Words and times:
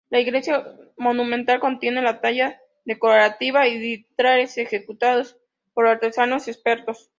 La 0.09 0.19
iglesia 0.19 0.65
monumental 0.97 1.59
contiene 1.59 2.01
la 2.01 2.21
talla 2.21 2.59
decorativa 2.85 3.67
y 3.67 3.77
vitrales 3.77 4.57
ejecutados 4.57 5.37
por 5.75 5.85
artesanos 5.85 6.47
expertos. 6.47 7.07